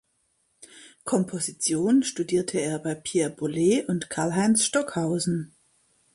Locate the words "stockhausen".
4.63-5.55